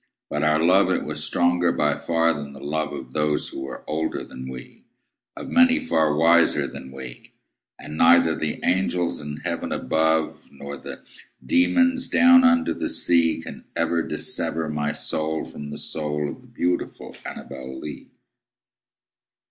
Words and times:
But 0.31 0.41
our 0.41 0.57
love 0.57 0.89
it 0.89 1.03
was 1.05 1.23
stronger 1.23 1.71
by 1.71 1.95
far 1.95 2.33
than 2.33 2.53
the 2.53 2.59
love 2.59 2.91
Of 2.91 3.13
those 3.13 3.49
who 3.49 3.61
were 3.61 3.87
older 3.87 4.23
than 4.23 4.49
we 4.49 4.85
Of 5.37 5.49
many 5.49 5.77
far 5.77 6.15
wiser 6.15 6.65
than 6.65 6.91
we 6.91 7.33
And 7.77 7.97
neither 7.97 8.33
the 8.33 8.59
angels 8.63 9.21
in 9.21 9.41
heaven 9.45 9.71
above, 9.71 10.49
Nor 10.51 10.77
the 10.77 11.05
demons 11.45 12.07
down 12.07 12.43
under 12.43 12.73
the 12.73 12.89
sea, 12.89 13.43
Can 13.43 13.65
ever 13.75 14.01
dissever 14.01 14.69
my 14.69 14.91
soul 14.91 15.45
from 15.45 15.69
the 15.69 15.77
soul 15.77 16.29
Of 16.29 16.41
the 16.41 16.47
beautiful 16.47 17.15
ANNABEL 17.23 17.79
LEE. 17.79 18.07